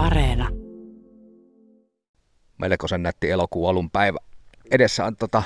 Areena. 0.00 0.48
Melkoisen 2.58 3.02
nätti 3.02 3.30
elokuun 3.30 3.70
alun 3.70 3.90
päivä. 3.90 4.18
Edessä 4.70 5.04
on 5.04 5.16
tota, 5.16 5.42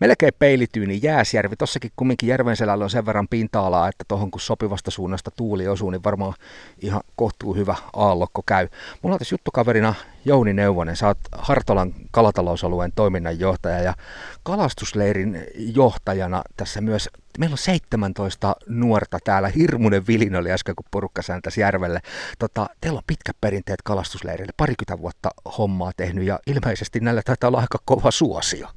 melkein 0.00 0.32
peilityyni 0.38 1.00
Jääsjärvi. 1.02 1.56
Tossakin 1.56 1.90
kumminkin 1.96 2.28
järven 2.28 2.56
selällä 2.56 2.84
on 2.84 2.90
sen 2.90 3.06
verran 3.06 3.28
pinta-alaa, 3.28 3.88
että 3.88 4.04
tuohon 4.08 4.30
kun 4.30 4.40
sopivasta 4.40 4.90
suunnasta 4.90 5.30
tuuli 5.30 5.68
osuu, 5.68 5.90
niin 5.90 6.04
varmaan 6.04 6.34
ihan 6.78 7.00
kohtuu 7.16 7.54
hyvä 7.54 7.74
aallokko 7.92 8.42
käy. 8.46 8.68
Mulla 9.02 9.14
on 9.14 9.18
tässä 9.18 9.34
juttukaverina 9.34 9.94
Jouni 10.24 10.52
Neuvonen. 10.52 10.96
Sä 10.96 11.06
oot 11.06 11.18
Hartolan 11.32 11.94
kalatalousalueen 12.10 12.92
toiminnanjohtaja 12.94 13.80
ja 13.80 13.94
kalastusleirin 14.42 15.46
johtajana 15.74 16.42
tässä 16.56 16.80
myös. 16.80 17.08
Meillä 17.38 17.54
on 17.54 17.58
17 17.58 18.56
nuorta 18.66 19.18
täällä. 19.24 19.48
Hirmuinen 19.48 20.06
vilin 20.06 20.36
oli 20.36 20.52
äsken, 20.52 20.74
kun 20.74 20.86
porukka 20.90 21.22
sääntäisi 21.22 21.60
järvelle. 21.60 22.00
Tota, 22.38 22.66
teillä 22.80 22.96
on 22.96 23.02
pitkät 23.06 23.36
perinteet 23.40 23.82
kalastusleirille. 23.82 24.52
Parikymmentä 24.56 25.02
vuotta 25.02 25.30
hommaa 25.58 25.92
tehnyt 25.96 26.24
ja 26.24 26.38
ilmeisesti 26.46 27.00
näillä 27.00 27.22
taitaa 27.24 27.48
olla 27.48 27.60
aika 27.60 27.78
kova 27.84 28.10
suosio. 28.10 28.68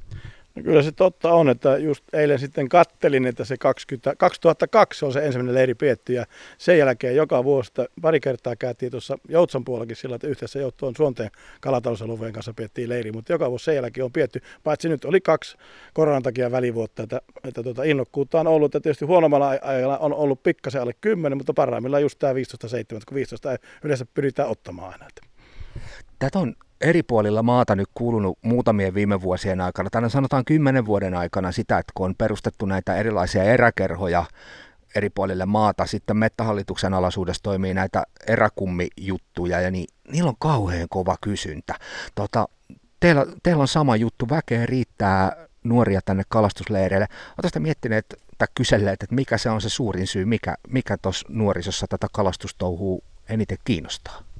No 0.54 0.62
kyllä 0.62 0.82
se 0.82 0.92
totta 0.92 1.32
on, 1.32 1.48
että 1.48 1.78
just 1.78 2.04
eilen 2.12 2.38
sitten 2.38 2.68
kattelin, 2.68 3.26
että 3.26 3.44
se 3.44 3.56
20, 3.56 4.16
2002 4.16 5.04
on 5.04 5.12
se 5.12 5.26
ensimmäinen 5.26 5.54
leiri 5.54 5.74
pietty 5.74 6.12
ja 6.12 6.24
sen 6.58 6.78
jälkeen 6.78 7.16
joka 7.16 7.44
vuosi 7.44 7.72
pari 8.02 8.20
kertaa 8.20 8.56
käytiin 8.56 8.90
tuossa 8.90 9.18
Joutsan 9.28 9.64
puolellakin 9.64 9.96
sillä, 9.96 10.14
että 10.14 10.26
yhdessä 10.26 10.58
Jouttuon 10.58 10.96
Suonteen 10.96 11.30
kalatalousalueen 11.60 12.32
kanssa 12.32 12.54
piettiin 12.54 12.88
leiri, 12.88 13.12
mutta 13.12 13.32
joka 13.32 13.50
vuosi 13.50 13.64
sen 13.64 13.74
jälkeen 13.74 14.04
on 14.04 14.12
pietty, 14.12 14.42
paitsi 14.64 14.88
nyt 14.88 15.04
oli 15.04 15.20
kaksi 15.20 15.56
koronan 15.94 16.22
takia 16.22 16.50
välivuotta, 16.50 17.02
että, 17.02 17.20
että 17.44 17.62
tuota 17.62 17.82
innokkuutta 17.82 18.40
on 18.40 18.46
ollut, 18.46 18.74
että 18.74 18.82
tietysti 18.82 19.04
huonommalla 19.04 19.48
ajalla 19.62 19.98
on 19.98 20.14
ollut 20.14 20.42
pikkasen 20.42 20.82
alle 20.82 20.92
10, 21.00 21.36
mutta 21.36 21.54
parhaimmillaan 21.54 22.02
just 22.02 22.18
tämä 22.18 22.32
15-7, 22.32 22.36
kun 23.08 23.14
15 23.14 23.56
yleensä 23.84 24.06
pyritään 24.14 24.48
ottamaan 24.48 24.92
aina. 24.92 25.06
Tätä 26.18 26.38
on 26.38 26.54
eri 26.82 27.02
puolilla 27.02 27.42
maata 27.42 27.76
nyt 27.76 27.88
kuulunut 27.94 28.38
muutamien 28.42 28.94
viime 28.94 29.22
vuosien 29.22 29.60
aikana, 29.60 29.90
tai 29.90 30.10
sanotaan 30.10 30.44
kymmenen 30.44 30.86
vuoden 30.86 31.14
aikana 31.14 31.52
sitä, 31.52 31.78
että 31.78 31.92
kun 31.94 32.06
on 32.06 32.14
perustettu 32.14 32.66
näitä 32.66 32.96
erilaisia 32.96 33.44
eräkerhoja 33.44 34.24
eri 34.94 35.10
puolille 35.10 35.46
maata, 35.46 35.86
sitten 35.86 36.16
Mettähallituksen 36.16 36.94
alaisuudessa 36.94 37.42
toimii 37.42 37.74
näitä 37.74 38.02
eräkummijuttuja, 38.26 39.60
ja 39.60 39.70
niin, 39.70 39.86
niillä 40.12 40.28
on 40.28 40.36
kauhean 40.38 40.86
kova 40.90 41.16
kysyntä. 41.20 41.74
Tota, 42.14 42.48
teillä, 43.00 43.26
teillä 43.42 43.60
on 43.60 43.68
sama 43.68 43.96
juttu, 43.96 44.28
väkeä 44.30 44.66
riittää 44.66 45.36
nuoria 45.64 46.00
tänne 46.04 46.22
kalastusleireille. 46.28 47.06
Oletteko 47.42 47.62
miettineet 47.62 48.06
tai 48.38 48.48
kyselleet, 48.54 49.02
että 49.02 49.14
mikä 49.14 49.38
se 49.38 49.50
on 49.50 49.60
se 49.60 49.68
suurin 49.68 50.06
syy, 50.06 50.24
mikä, 50.24 50.54
mikä 50.68 50.96
tuossa 50.96 51.26
nuorisossa 51.28 51.86
tätä 51.88 52.06
kalastustouhua 52.12 52.98
eniten 53.28 53.58
kiinnostaa? 53.64 54.31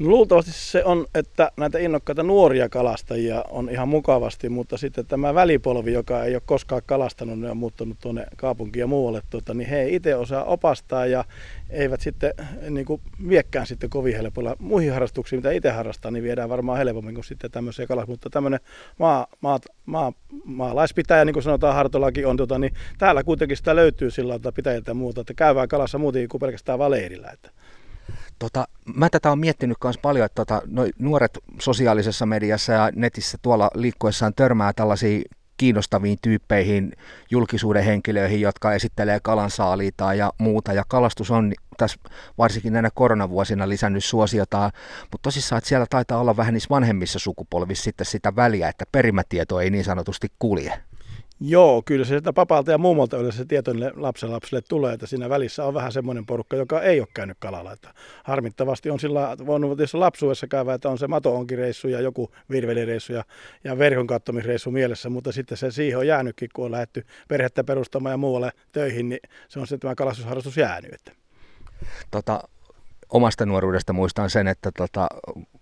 Luultavasti 0.00 0.52
se 0.52 0.84
on, 0.84 1.06
että 1.14 1.52
näitä 1.56 1.78
innokkaita 1.78 2.22
nuoria 2.22 2.68
kalastajia 2.68 3.44
on 3.50 3.68
ihan 3.70 3.88
mukavasti, 3.88 4.48
mutta 4.48 4.76
sitten 4.76 5.06
tämä 5.06 5.34
välipolvi, 5.34 5.92
joka 5.92 6.24
ei 6.24 6.34
ole 6.34 6.42
koskaan 6.46 6.82
kalastanut, 6.86 7.38
ne 7.38 7.50
on 7.50 7.56
muuttunut 7.56 7.98
tuonne 8.00 8.26
kaupunkiin 8.36 8.80
ja 8.80 8.86
muualle, 8.86 9.22
tuota, 9.30 9.54
niin 9.54 9.68
he 9.68 9.80
ei 9.80 9.94
itse 9.94 10.16
osaa 10.16 10.44
opastaa 10.44 11.06
ja 11.06 11.24
eivät 11.70 12.00
sitten 12.00 12.32
niin 12.70 12.86
kuin, 12.86 13.00
viekkään 13.28 13.66
sitten 13.66 13.90
kovin 13.90 14.16
helpolla 14.16 14.56
muihin 14.58 14.92
harrastuksiin, 14.92 15.38
mitä 15.38 15.50
itse 15.50 15.70
harrastaa, 15.70 16.10
niin 16.10 16.24
viedään 16.24 16.48
varmaan 16.48 16.78
helpommin 16.78 17.14
kuin 17.14 17.24
sitten 17.24 17.50
tämmöisiä 17.50 17.86
kalas. 17.86 18.08
Mutta 18.08 18.30
tämmöinen 18.30 18.60
maa, 18.98 19.26
maa, 19.40 19.60
maa, 19.86 20.12
maalaispitäjä, 20.44 21.24
niin 21.24 21.34
kuin 21.34 21.42
sanotaan 21.42 21.74
Hartolakin 21.74 22.26
on, 22.26 22.36
tuota, 22.36 22.58
niin 22.58 22.74
täällä 22.98 23.24
kuitenkin 23.24 23.56
sitä 23.56 23.76
löytyy 23.76 24.10
sillä 24.10 24.32
tavalla 24.38 24.52
pitäjältä 24.52 24.90
ja 24.90 24.94
muuta, 24.94 25.20
että 25.20 25.34
käydään 25.34 25.68
kalassa 25.68 25.98
muutenkin 25.98 26.28
kuin 26.28 26.40
pelkästään 26.40 26.78
valeerillä. 26.78 27.30
Että. 27.30 27.50
Tota, 28.40 28.68
mä 28.94 29.08
tätä 29.10 29.28
olen 29.28 29.38
miettinyt 29.38 29.76
myös 29.84 29.98
paljon, 29.98 30.26
että 30.26 30.34
tota, 30.34 30.62
noi 30.66 30.90
nuoret 30.98 31.38
sosiaalisessa 31.60 32.26
mediassa 32.26 32.72
ja 32.72 32.90
netissä 32.94 33.38
tuolla 33.42 33.70
liikkuessaan 33.74 34.34
törmää 34.34 34.72
tällaisiin 34.72 35.22
kiinnostaviin 35.56 36.18
tyyppeihin, 36.22 36.92
julkisuuden 37.30 37.84
henkilöihin, 37.84 38.40
jotka 38.40 38.72
esittelee 38.72 39.20
kalansaaliita 39.22 40.14
ja 40.14 40.32
muuta. 40.38 40.72
Ja 40.72 40.84
kalastus 40.88 41.30
on 41.30 41.52
tässä 41.76 41.98
varsinkin 42.38 42.72
näinä 42.72 42.90
koronavuosina 42.94 43.68
lisännyt 43.68 44.04
suosiota, 44.04 44.70
mutta 45.00 45.22
tosissaan, 45.22 45.58
että 45.58 45.68
siellä 45.68 45.86
taitaa 45.90 46.18
olla 46.18 46.36
vähän 46.36 46.54
niissä 46.54 46.70
vanhemmissa 46.70 47.18
sukupolvissa 47.18 47.84
sitten 47.84 48.06
sitä 48.06 48.36
väliä, 48.36 48.68
että 48.68 48.84
perimätieto 48.92 49.60
ei 49.60 49.70
niin 49.70 49.84
sanotusti 49.84 50.28
kulje. 50.38 50.82
Joo, 51.42 51.82
kyllä 51.84 52.04
se 52.04 52.08
sieltä 52.08 52.32
papalta 52.32 52.70
ja 52.70 52.78
mummolta 52.78 53.16
yleensä 53.16 53.38
se 53.38 53.44
tieto 53.44 53.72
niille 53.72 53.92
lapselle 53.96 54.60
tulee, 54.68 54.94
että 54.94 55.06
siinä 55.06 55.28
välissä 55.28 55.64
on 55.64 55.74
vähän 55.74 55.92
semmoinen 55.92 56.26
porukka, 56.26 56.56
joka 56.56 56.82
ei 56.82 57.00
ole 57.00 57.08
käynyt 57.14 57.36
kalalla. 57.40 57.72
Että 57.72 57.94
harmittavasti 58.24 58.90
on 58.90 59.00
sillä 59.00 59.36
voinut 59.46 59.76
tietysti 59.76 59.96
lapsuudessa 59.96 60.46
käydä, 60.46 60.74
että 60.74 60.88
on 60.88 60.98
se 60.98 61.06
mato-onkireissu 61.06 61.88
ja 61.88 62.00
joku 62.00 62.30
virvelireissu 62.50 63.12
ja, 63.12 63.24
ja 63.64 63.78
verkon 63.78 64.06
kattomisreissu 64.06 64.70
mielessä, 64.70 65.10
mutta 65.10 65.32
sitten 65.32 65.58
se 65.58 65.70
siihen 65.70 65.98
on 65.98 66.06
jäänytkin, 66.06 66.48
kun 66.54 66.64
on 66.64 66.70
lähdetty 66.70 67.06
perhettä 67.28 67.64
perustamaan 67.64 68.12
ja 68.12 68.16
muualle 68.16 68.52
töihin, 68.72 69.08
niin 69.08 69.20
se 69.48 69.60
on 69.60 69.66
sitten 69.66 69.80
tämä 69.80 69.94
kalastusharrastus 69.94 70.56
jäänyt. 70.56 71.12
Tota, 72.10 72.42
omasta 73.10 73.46
nuoruudesta 73.46 73.92
muistan 73.92 74.30
sen, 74.30 74.48
että 74.48 74.70
tota, 74.76 75.08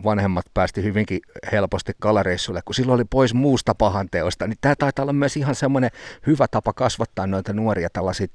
vanhemmat 0.04 0.46
päästi 0.54 0.82
hyvinkin 0.82 1.20
helposti 1.52 1.92
kalareissulle, 1.98 2.60
kun 2.64 2.74
silloin 2.74 2.94
oli 2.94 3.04
pois 3.10 3.34
muusta 3.34 3.74
pahanteosta, 3.74 4.46
niin 4.46 4.58
tämä 4.60 4.74
taitaa 4.78 5.02
olla 5.02 5.12
myös 5.12 5.36
ihan 5.36 5.54
semmoinen 5.54 5.90
hyvä 6.26 6.46
tapa 6.50 6.72
kasvattaa 6.72 7.26
noita 7.26 7.52
nuoria 7.52 7.88
tällaisia 7.92 8.26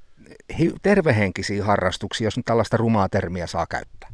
tervehenkisiä 0.82 1.64
harrastuksia, 1.64 2.26
jos 2.26 2.36
nyt 2.36 2.46
tällaista 2.46 2.76
rumaa 2.76 3.08
termiä 3.08 3.46
saa 3.46 3.66
käyttää. 3.66 4.13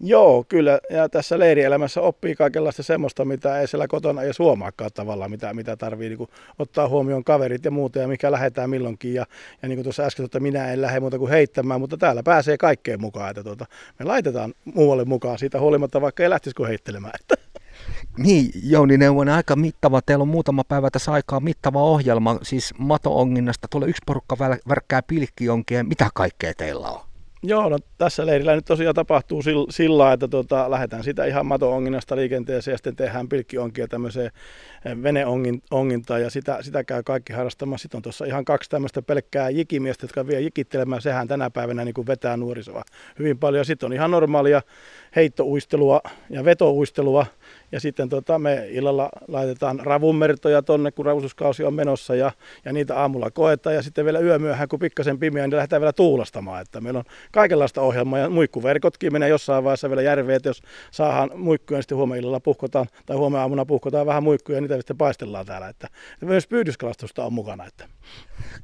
Joo, 0.00 0.44
kyllä. 0.48 0.78
Ja 0.90 1.08
tässä 1.08 1.38
leirielämässä 1.38 2.00
oppii 2.00 2.34
kaikenlaista 2.34 2.82
semmoista, 2.82 3.24
mitä 3.24 3.60
ei 3.60 3.68
siellä 3.68 3.88
kotona 3.88 4.22
ei 4.22 4.30
huomaakaan 4.38 4.90
tavallaan, 4.94 5.30
mitä, 5.30 5.54
mitä 5.54 5.76
tarvii 5.76 6.08
niin 6.08 6.28
ottaa 6.58 6.88
huomioon 6.88 7.24
kaverit 7.24 7.64
ja 7.64 7.70
muuta 7.70 7.98
ja 7.98 8.08
mikä 8.08 8.32
lähetään 8.32 8.70
milloinkin. 8.70 9.14
Ja, 9.14 9.26
ja 9.62 9.68
niin 9.68 9.76
kuin 9.76 9.84
tuossa 9.84 10.02
äsken, 10.02 10.24
että 10.24 10.40
minä 10.40 10.72
en 10.72 10.82
lähde 10.82 11.00
muuta 11.00 11.18
kuin 11.18 11.30
heittämään, 11.30 11.80
mutta 11.80 11.96
täällä 11.96 12.22
pääsee 12.22 12.56
kaikkeen 12.56 13.00
mukaan. 13.00 13.30
Että 13.30 13.44
tuota, 13.44 13.66
me 13.98 14.04
laitetaan 14.04 14.54
muualle 14.64 15.04
mukaan 15.04 15.38
siitä 15.38 15.60
huolimatta, 15.60 16.00
vaikka 16.00 16.22
ei 16.22 16.30
lähtisi 16.30 16.54
kuin 16.56 16.68
heittelemään. 16.68 17.18
Niin, 18.18 18.50
Jouni 18.62 18.98
Neuvonen, 18.98 19.34
aika 19.34 19.56
mittava. 19.56 20.02
Teillä 20.02 20.22
on 20.22 20.28
muutama 20.28 20.64
päivä 20.64 20.90
tässä 20.90 21.12
aikaa 21.12 21.40
mittava 21.40 21.82
ohjelma, 21.82 22.38
siis 22.42 22.74
mato-onginnasta. 22.78 23.68
Tulee 23.70 23.88
yksi 23.88 24.02
porukka 24.06 24.38
värkkää 24.68 25.02
pilkkionkia. 25.02 25.84
Mitä 25.84 26.10
kaikkea 26.14 26.52
teillä 26.54 26.88
on? 26.88 27.07
Joo, 27.42 27.68
no 27.68 27.78
tässä 27.98 28.26
leirillä 28.26 28.54
nyt 28.54 28.64
tosiaan 28.64 28.94
tapahtuu 28.94 29.42
sillä, 29.70 30.12
että 30.12 30.28
tota, 30.28 30.70
lähdetään 30.70 31.04
sitä 31.04 31.24
ihan 31.24 31.46
mato-onginnasta 31.46 32.16
liikenteeseen 32.16 32.72
ja 32.72 32.78
sitten 32.78 32.96
tehdään 32.96 33.28
pilkkionkia 33.28 33.88
tämmöiseen 33.88 34.30
eh, 34.84 35.02
veneongintaan 35.02 36.22
ja 36.22 36.30
sitä, 36.30 36.58
sitä 36.60 36.84
käy 36.84 37.02
kaikki 37.02 37.32
harrastamaan. 37.32 37.78
Sitten 37.78 37.98
on 37.98 38.02
tuossa 38.02 38.24
ihan 38.24 38.44
kaksi 38.44 38.70
tämmöistä 38.70 39.02
pelkkää 39.02 39.50
jikimiestä, 39.50 40.04
jotka 40.04 40.26
vie 40.26 40.40
jikittelemään. 40.40 41.02
Sehän 41.02 41.28
tänä 41.28 41.50
päivänä 41.50 41.84
niin 41.84 41.94
kuin 41.94 42.06
vetää 42.06 42.36
nuorisoa 42.36 42.82
hyvin 43.18 43.38
paljon. 43.38 43.64
Sitten 43.64 43.86
on 43.86 43.92
ihan 43.92 44.10
normaalia 44.10 44.62
heittouistelua 45.16 46.00
ja 46.30 46.44
vetouistelua 46.44 47.26
ja 47.72 47.80
sitten 47.80 48.08
tota, 48.08 48.38
me 48.38 48.66
illalla 48.68 49.08
laitetaan 49.28 49.80
ravunmertoja 49.80 50.62
tonne, 50.62 50.90
kun 50.90 51.06
ravustuskausi 51.06 51.64
on 51.64 51.74
menossa 51.74 52.14
ja, 52.14 52.32
ja 52.64 52.72
niitä 52.72 52.96
aamulla 52.96 53.30
koetaan. 53.30 53.74
Ja 53.74 53.82
sitten 53.82 54.04
vielä 54.04 54.20
yömyöhään, 54.20 54.68
kun 54.68 54.78
pikkasen 54.78 55.18
pimeä, 55.18 55.46
niin 55.46 55.56
lähdetään 55.56 55.82
vielä 55.82 55.92
tuulastamaan. 55.92 56.62
Että 56.62 56.80
meillä 56.80 56.98
on 56.98 57.04
kaikenlaista 57.32 57.80
ohjelmaa 57.80 58.18
ja 58.18 58.30
muikkuverkotkin 58.30 59.12
menee 59.12 59.28
jossain 59.28 59.64
vaiheessa 59.64 59.88
vielä 59.88 60.02
järveen, 60.02 60.36
että 60.36 60.48
jos 60.48 60.62
saadaan 60.90 61.30
muikkuja, 61.34 61.76
niin 61.76 61.82
sitten 61.82 61.96
huomenna 61.96 62.20
illalla 62.20 62.40
puhkotaan 62.40 62.86
tai 63.06 63.16
huomenna 63.16 63.42
aamuna 63.42 63.64
puhkotaan 63.64 64.06
vähän 64.06 64.22
muikkuja 64.22 64.56
ja 64.56 64.60
niitä 64.60 64.76
sitten 64.76 64.96
paistellaan 64.96 65.46
täällä. 65.46 65.68
Että, 65.68 65.88
että 66.12 66.26
myös 66.26 66.46
pyydyskalastusta 66.46 67.24
on 67.24 67.32
mukana. 67.32 67.66
Että. 67.66 67.88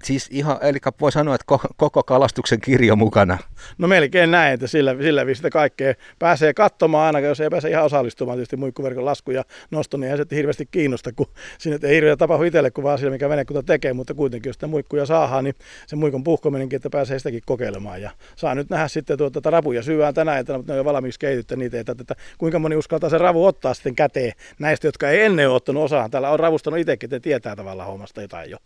Siis 0.05 0.29
ihan, 0.31 0.59
eli 0.63 0.79
voi 1.01 1.13
sanoa, 1.13 1.35
että 1.35 1.59
koko 1.77 2.03
kalastuksen 2.03 2.61
kirjo 2.61 2.97
mukana. 2.97 3.39
No 3.79 3.89
melkein 3.89 4.31
näin, 4.31 4.55
että 4.55 4.67
sillä, 4.67 4.97
sillä 5.03 5.27
viisi 5.27 5.51
kaikkea 5.51 5.95
pääsee 6.19 6.55
katsomaan 6.55 7.07
aina, 7.07 7.29
jos 7.29 7.41
ei 7.41 7.51
pääse 7.51 7.71
ihan 7.71 7.85
osallistumaan 7.85 8.39
tietysti 8.39 8.57
muikkuverkon 8.95 9.05
lasku 9.05 9.31
ja 9.31 9.45
nosto, 9.71 9.97
niin 9.97 10.11
ei 10.11 10.17
se 10.17 10.27
hirveästi 10.31 10.67
kiinnosta, 10.71 11.13
kun 11.13 11.27
sinne 11.59 11.79
ei 11.83 11.97
hirveä 11.97 12.17
tapahdu 12.17 12.45
itselle 12.45 12.71
kuin 12.71 12.83
vaan 12.83 12.99
sillä, 12.99 13.11
mikä 13.11 13.29
venekunta 13.29 13.63
tekee, 13.63 13.93
mutta 13.93 14.15
kuitenkin 14.15 14.49
jos 14.51 14.57
sitä 14.57 14.67
muikkuja 14.67 15.07
saadaan, 15.07 15.45
niin 15.45 15.55
se 15.87 15.97
muikon 15.97 16.25
puhkominenkin, 16.25 16.77
että 16.77 16.91
pääsee 16.91 17.19
sitäkin 17.19 17.43
kokeilemaan. 17.47 18.03
Ja 18.03 18.11
saa 18.37 18.55
nyt 18.55 18.71
nähdä 18.71 18.89
sitten 18.89 19.19
tuota, 19.19 19.39
että 19.39 19.51
rapuja 19.51 19.83
syvään 19.83 20.15
tänä 20.15 20.39
iltana, 20.39 20.59
mutta 20.59 20.73
ne 20.73 20.75
on 20.75 20.87
jo 20.87 20.93
valmiiksi 20.93 21.21
kehityttä 21.21 21.57
niitä, 21.57 21.81
että, 21.81 21.95
että, 22.01 22.15
kuinka 22.39 22.59
moni 22.59 22.77
uskaltaa 22.77 23.11
se 23.11 23.19
ravu 23.19 23.45
ottaa 23.45 23.75
sitten 23.75 23.95
käteen 23.95 24.33
näistä, 24.59 24.87
jotka 24.87 25.11
ei 25.11 25.23
ennen 25.23 25.49
ole 25.49 25.57
ottanut 25.57 25.85
osaa. 25.85 26.09
Täällä 26.09 26.31
on 26.31 26.41
ravustanut 26.41 26.81
itsekin, 26.81 27.07
että 27.07 27.21
tietää 27.21 27.57
tavallaan 27.57 27.89
hommasta 27.89 28.23
jotain 28.23 28.51
jo. 28.51 28.59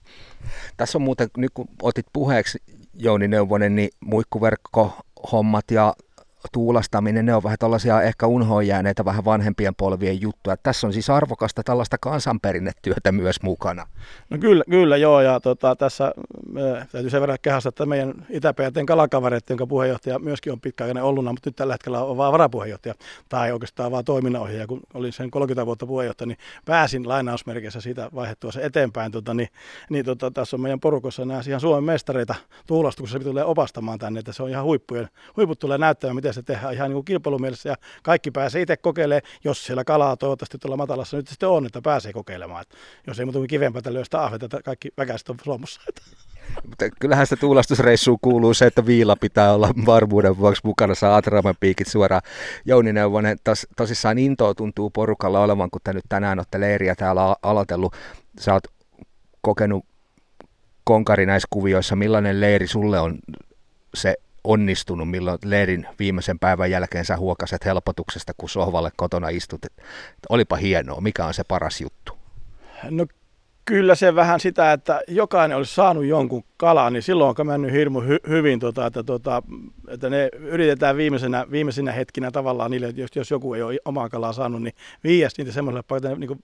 Tässä 0.76 0.98
on 0.98 1.02
muuten, 1.02 1.28
nyt 1.36 1.50
kun 1.54 1.68
otit 1.82 2.06
puheeksi 2.12 2.58
Jouni 2.94 3.28
Neuvonen, 3.28 3.76
niin 3.76 3.90
muikkuverkko 4.00 4.92
hommat 5.32 5.64
ja 5.70 5.94
tuulastaminen, 6.52 7.26
ne 7.26 7.34
on 7.34 7.42
vähän 7.42 7.58
tällaisia 7.58 8.02
ehkä 8.02 8.26
unhoon 8.26 8.66
jääneitä 8.66 9.04
vähän 9.04 9.24
vanhempien 9.24 9.74
polvien 9.74 10.20
juttuja. 10.20 10.56
Tässä 10.56 10.86
on 10.86 10.92
siis 10.92 11.10
arvokasta 11.10 11.62
tällaista 11.62 11.96
kansanperinnetyötä 12.00 13.12
myös 13.12 13.42
mukana. 13.42 13.86
No 14.30 14.38
kyllä, 14.38 14.64
kyllä 14.70 14.96
joo, 14.96 15.20
ja 15.20 15.40
tota, 15.40 15.76
tässä 15.76 16.12
täytyy 16.92 17.10
sen 17.10 17.20
verran 17.20 17.38
kehasta, 17.42 17.68
että 17.68 17.86
meidän 17.86 18.26
Itäpäijäteen 18.30 18.86
kalakavereet, 18.86 19.50
jonka 19.50 19.66
puheenjohtaja 19.66 20.18
myöskin 20.18 20.52
on 20.52 20.60
pitkäaikainen 20.60 21.04
olluna, 21.04 21.32
mutta 21.32 21.50
nyt 21.50 21.56
tällä 21.56 21.74
hetkellä 21.74 22.04
on 22.04 22.16
vaan 22.16 22.32
varapuheenjohtaja, 22.32 22.94
tai 23.28 23.52
oikeastaan 23.52 23.90
vaan 23.90 24.04
toiminnanohjaaja, 24.04 24.66
kun 24.66 24.80
olin 24.94 25.12
sen 25.12 25.30
30 25.30 25.66
vuotta 25.66 25.86
puheenjohtaja, 25.86 26.26
niin 26.26 26.38
pääsin 26.64 27.08
lainausmerkeissä 27.08 27.80
siitä 27.80 28.10
vaihdettua 28.14 28.52
se 28.52 28.64
eteenpäin, 28.64 29.12
tota, 29.12 29.34
niin, 29.34 29.48
niin 29.90 30.04
tota, 30.04 30.30
tässä 30.30 30.56
on 30.56 30.60
meidän 30.60 30.80
porukossa 30.80 31.24
nämä 31.24 31.40
ihan 31.48 31.60
Suomen 31.60 31.84
mestareita 31.84 32.34
tuulastuksessa, 32.66 33.20
tulee 33.20 33.44
opastamaan 33.44 33.98
tänne, 33.98 34.20
että 34.20 34.32
se 34.32 34.42
on 34.42 34.50
ihan 34.50 34.64
huippujen, 34.64 35.08
huiput 35.36 35.58
tulee 35.58 35.78
näyttämään, 35.78 36.16
miten 36.16 36.34
se 36.34 36.42
tehdään 36.42 36.74
ihan 36.74 36.88
niin 36.88 36.94
kuin 36.94 37.04
kilpailumielessä 37.04 37.68
ja 37.68 37.76
kaikki 38.02 38.30
pääsee 38.30 38.62
itse 38.62 38.76
kokeilemaan, 38.76 39.22
jos 39.44 39.66
siellä 39.66 39.84
kalaa 39.84 40.16
toivottavasti 40.16 40.58
tuolla 40.58 40.76
matalassa 40.76 41.16
nyt 41.16 41.28
sitten 41.28 41.48
on, 41.48 41.66
että 41.66 41.82
pääsee 41.82 42.12
kokeilemaan. 42.12 42.62
Että 42.62 42.76
jos 43.06 43.18
ei 43.18 43.24
muuta 43.24 43.38
kuin 43.38 43.48
kivempää 43.48 43.82
löystä 43.84 44.22
ahveta, 44.22 44.46
että 44.46 44.62
kaikki 44.62 44.88
väkäiset 44.98 45.28
on 45.28 45.36
Suomessa. 45.44 45.80
Mutta 46.68 46.84
kyllähän 47.00 47.26
sitä 47.26 47.40
tuulastusreissuun 47.40 48.18
kuuluu 48.22 48.54
se, 48.54 48.66
että 48.66 48.86
viila 48.86 49.16
pitää 49.16 49.52
olla 49.52 49.70
varmuuden 49.86 50.38
vuoksi 50.38 50.60
mukana, 50.64 50.94
saa 50.94 51.16
Atraman 51.16 51.54
piikit 51.60 51.86
suoraan. 51.88 52.22
Jouni 52.64 52.92
Neuvonen, 52.92 53.38
tos, 53.44 53.66
tosissaan 53.76 54.18
intoa 54.18 54.54
tuntuu 54.54 54.90
porukalla 54.90 55.40
olevan, 55.40 55.70
kun 55.70 55.80
te 55.84 55.92
nyt 55.92 56.04
tänään 56.08 56.38
olette 56.38 56.60
leiriä 56.60 56.94
täällä 56.94 57.36
aloitellut. 57.42 57.96
Sä 58.40 58.52
oot 58.52 58.64
kokenut 59.40 59.84
konkari 60.84 61.26
näissä 61.26 61.48
kuvioissa, 61.50 61.96
millainen 61.96 62.40
leiri 62.40 62.66
sulle 62.66 63.00
on 63.00 63.18
se 63.94 64.16
onnistunut, 64.44 65.10
milloin 65.10 65.38
leirin 65.44 65.86
viimeisen 65.98 66.38
päivän 66.38 66.70
jälkeen 66.70 67.04
sä 67.04 67.16
huokaset 67.16 67.64
helpotuksesta, 67.64 68.32
kun 68.36 68.48
sohvalle 68.48 68.90
kotona 68.96 69.28
istut. 69.28 69.66
Olipa 70.28 70.56
hienoa. 70.56 71.00
Mikä 71.00 71.26
on 71.26 71.34
se 71.34 71.44
paras 71.44 71.80
juttu? 71.80 72.18
No 72.90 73.06
kyllä 73.68 73.94
se 73.94 74.14
vähän 74.14 74.40
sitä, 74.40 74.72
että 74.72 75.00
jokainen 75.08 75.56
olisi 75.56 75.74
saanut 75.74 76.04
jonkun 76.04 76.44
kalan, 76.56 76.92
niin 76.92 77.02
silloin 77.02 77.34
on 77.38 77.46
mennyt 77.46 77.72
hirmu 77.72 78.00
hy- 78.00 78.28
hyvin, 78.28 78.60
tota, 78.60 78.86
että, 78.86 79.02
tota, 79.02 79.42
että 79.88 80.10
ne 80.10 80.28
yritetään 80.38 80.96
viimeisenä, 80.96 81.46
viimeisenä 81.50 81.92
hetkinä 81.92 82.30
tavallaan 82.30 82.70
niille, 82.70 82.92
jos, 82.96 83.10
jos 83.16 83.30
joku 83.30 83.54
ei 83.54 83.62
ole 83.62 83.78
omaa 83.84 84.08
kalaa 84.08 84.32
saanut, 84.32 84.62
niin 84.62 84.74
viiästi 85.04 85.42
niitä 85.42 85.52
semmoiselle 85.52 85.82
paikalle, 85.88 86.16
niin 86.16 86.28
kuin 86.28 86.42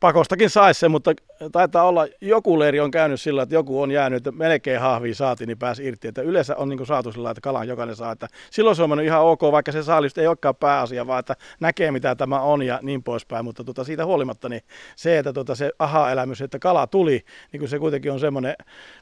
pakostakin 0.00 0.50
saisi 0.50 0.80
se, 0.80 0.88
mutta 0.88 1.10
taitaa 1.52 1.88
olla, 1.88 2.06
joku 2.20 2.58
leiri 2.58 2.80
on 2.80 2.90
käynyt 2.90 3.20
sillä, 3.20 3.42
että 3.42 3.54
joku 3.54 3.82
on 3.82 3.90
jäänyt, 3.90 4.16
että 4.16 4.32
melkein 4.32 4.80
hahviin 4.80 5.14
saatiin, 5.14 5.48
niin 5.48 5.58
pääsi 5.58 5.86
irti. 5.86 6.08
Että 6.08 6.22
yleensä 6.22 6.56
on 6.56 6.68
niin 6.68 6.86
saatu 6.86 7.12
sillä, 7.12 7.30
että 7.30 7.40
kalan 7.40 7.68
jokainen 7.68 7.96
saa. 7.96 8.12
Että 8.12 8.28
silloin 8.50 8.76
se 8.76 8.82
on 8.82 8.90
mennyt 8.90 9.06
ihan 9.06 9.22
ok, 9.22 9.42
vaikka 9.42 9.72
se 9.72 9.82
saalista 9.82 10.20
ei 10.20 10.26
olekaan 10.26 10.56
pääasia, 10.56 11.06
vaan 11.06 11.20
että 11.20 11.36
näkee 11.60 11.90
mitä 11.90 12.14
tämä 12.14 12.40
on 12.40 12.62
ja 12.62 12.78
niin 12.82 13.02
poispäin. 13.02 13.44
Mutta 13.44 13.64
tota, 13.64 13.84
siitä 13.84 14.06
huolimatta 14.06 14.48
niin 14.48 14.62
se, 14.96 15.18
että 15.18 15.32
tota, 15.32 15.54
se 15.54 15.72
aha-elämys, 15.78 16.40
että 16.40 16.58
kala 16.58 16.86
tuli, 16.86 17.24
niin 17.52 17.58
kuin 17.58 17.68
se 17.68 17.78
kuitenkin 17.78 18.12
on 18.12 18.20
semmoinen, 18.20 18.54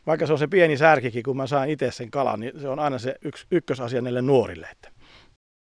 vaikka 0.07 0.27
se 0.27 0.33
on 0.33 0.39
se 0.39 0.47
pieni 0.47 0.77
särkikin, 0.77 1.23
kun 1.23 1.37
mä 1.37 1.47
saan 1.47 1.71
itse 1.71 1.91
sen 1.91 2.11
kalan, 2.11 2.41
niin 2.41 2.61
se 2.61 2.69
on 2.69 2.79
aina 2.79 2.99
se 2.99 3.15
yksi, 3.25 3.47
ykkösasia 3.51 4.03
näille 4.03 4.23
nuorille. 4.23 4.69
Että 4.73 4.94